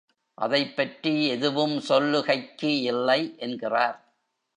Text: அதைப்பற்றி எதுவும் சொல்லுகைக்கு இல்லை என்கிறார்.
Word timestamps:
அதைப்பற்றி 0.37 1.27
எதுவும் 1.27 1.75
சொல்லுகைக்கு 1.89 2.71
இல்லை 2.81 3.35
என்கிறார். 3.37 3.99